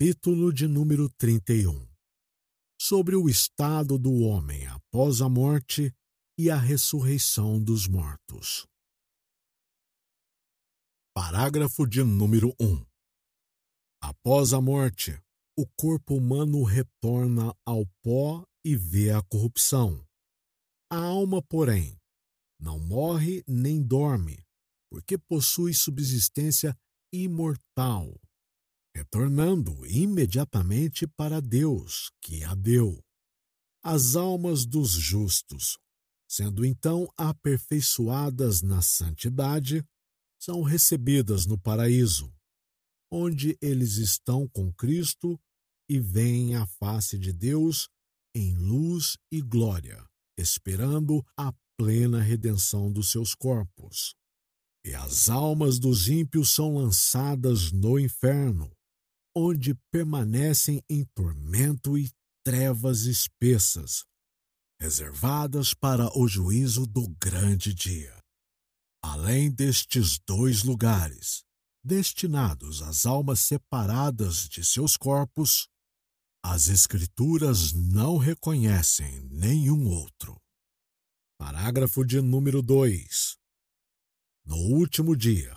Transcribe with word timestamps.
Capítulo 0.00 0.52
de 0.52 0.68
número 0.68 1.08
31 1.18 1.84
Sobre 2.80 3.16
o 3.16 3.28
estado 3.28 3.98
do 3.98 4.20
homem 4.20 4.64
após 4.68 5.20
a 5.20 5.28
morte 5.28 5.92
e 6.38 6.48
a 6.48 6.56
ressurreição 6.56 7.60
dos 7.60 7.88
mortos. 7.88 8.64
Parágrafo 11.12 11.84
de 11.84 12.04
número 12.04 12.54
1 12.60 12.86
Após 14.00 14.52
a 14.52 14.60
morte, 14.60 15.20
o 15.58 15.66
corpo 15.76 16.14
humano 16.14 16.62
retorna 16.62 17.52
ao 17.66 17.84
pó 18.00 18.46
e 18.64 18.76
vê 18.76 19.10
a 19.10 19.20
corrupção. 19.20 20.06
A 20.92 20.98
alma, 20.98 21.42
porém, 21.42 21.98
não 22.60 22.78
morre 22.78 23.42
nem 23.48 23.82
dorme, 23.82 24.46
porque 24.92 25.18
possui 25.18 25.74
subsistência 25.74 26.78
imortal 27.12 28.14
retornando 28.98 29.86
imediatamente 29.86 31.06
para 31.06 31.40
Deus, 31.40 32.10
que 32.20 32.42
a 32.42 32.52
deu. 32.52 33.00
As 33.80 34.16
almas 34.16 34.66
dos 34.66 34.90
justos, 34.90 35.78
sendo 36.28 36.64
então 36.64 37.08
aperfeiçoadas 37.16 38.60
na 38.60 38.82
santidade, 38.82 39.84
são 40.40 40.62
recebidas 40.62 41.46
no 41.46 41.56
paraíso, 41.56 42.32
onde 43.10 43.56
eles 43.62 43.98
estão 43.98 44.48
com 44.48 44.72
Cristo 44.72 45.40
e 45.88 46.00
veem 46.00 46.56
a 46.56 46.66
face 46.66 47.16
de 47.16 47.32
Deus 47.32 47.88
em 48.34 48.56
luz 48.56 49.16
e 49.30 49.40
glória, 49.40 50.04
esperando 50.36 51.24
a 51.36 51.52
plena 51.76 52.20
redenção 52.20 52.92
dos 52.92 53.12
seus 53.12 53.32
corpos. 53.32 54.16
E 54.84 54.92
as 54.92 55.28
almas 55.28 55.78
dos 55.78 56.08
ímpios 56.08 56.50
são 56.50 56.74
lançadas 56.74 57.70
no 57.70 57.98
inferno, 57.98 58.72
onde 59.38 59.74
permanecem 59.92 60.82
em 60.90 61.04
tormento 61.14 61.96
e 61.96 62.10
trevas 62.44 63.02
espessas, 63.02 64.04
reservadas 64.80 65.72
para 65.74 66.08
o 66.18 66.26
juízo 66.26 66.86
do 66.86 67.08
grande 67.22 67.72
dia. 67.72 68.18
Além 69.02 69.50
destes 69.50 70.18
dois 70.26 70.64
lugares, 70.64 71.44
destinados 71.84 72.82
às 72.82 73.06
almas 73.06 73.40
separadas 73.40 74.48
de 74.48 74.64
seus 74.64 74.96
corpos, 74.96 75.68
as 76.44 76.68
Escrituras 76.68 77.72
não 77.72 78.16
reconhecem 78.16 79.20
nenhum 79.30 79.86
outro. 79.86 80.40
Parágrafo 81.38 82.04
de 82.04 82.20
número 82.20 82.60
2. 82.60 83.36
No 84.44 84.56
último 84.56 85.16
dia, 85.16 85.56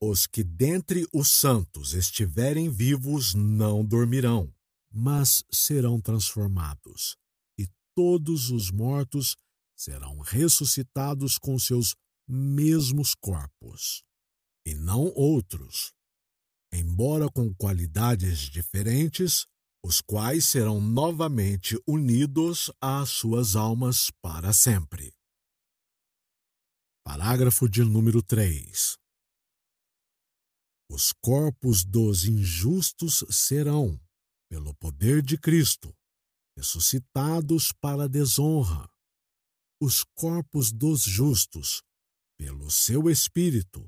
os 0.00 0.26
que 0.26 0.44
dentre 0.44 1.06
os 1.12 1.30
santos 1.30 1.94
estiverem 1.94 2.70
vivos 2.70 3.34
não 3.34 3.84
dormirão, 3.84 4.52
mas 4.92 5.42
serão 5.50 6.00
transformados, 6.00 7.16
e 7.58 7.66
todos 7.94 8.50
os 8.50 8.70
mortos 8.70 9.36
serão 9.74 10.20
ressuscitados 10.20 11.38
com 11.38 11.58
seus 11.58 11.94
mesmos 12.28 13.14
corpos, 13.14 14.02
e 14.66 14.74
não 14.74 15.12
outros, 15.14 15.92
embora 16.72 17.30
com 17.30 17.54
qualidades 17.54 18.40
diferentes, 18.40 19.46
os 19.84 20.00
quais 20.00 20.46
serão 20.46 20.80
novamente 20.80 21.80
unidos 21.86 22.70
às 22.80 23.10
suas 23.10 23.54
almas 23.54 24.10
para 24.20 24.52
sempre. 24.52 25.14
Parágrafo 27.04 27.68
de 27.68 27.84
número 27.84 28.20
3. 28.20 28.98
Os 30.96 31.12
corpos 31.12 31.84
dos 31.84 32.24
injustos 32.24 33.22
serão, 33.28 34.00
pelo 34.48 34.74
poder 34.76 35.20
de 35.20 35.36
Cristo, 35.36 35.94
ressuscitados 36.56 37.70
para 37.70 38.04
a 38.04 38.08
desonra. 38.08 38.88
Os 39.78 40.02
corpos 40.02 40.72
dos 40.72 41.02
justos, 41.02 41.82
pelo 42.38 42.70
seu 42.70 43.10
Espírito, 43.10 43.86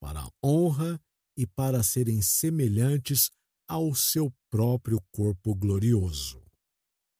para 0.00 0.22
a 0.22 0.30
honra 0.42 0.98
e 1.36 1.46
para 1.46 1.82
serem 1.82 2.22
semelhantes 2.22 3.30
ao 3.68 3.94
seu 3.94 4.32
próprio 4.48 4.98
corpo 5.12 5.54
glorioso. 5.54 6.42